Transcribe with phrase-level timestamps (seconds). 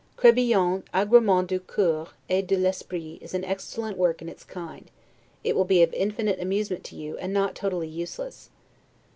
[0.17, 4.89] Crebillon's 'Egaremens du Coeur et de l'Esprit is an excellent work in its kind;
[5.43, 8.49] it will be of infinite amusement to you, and not totally useless.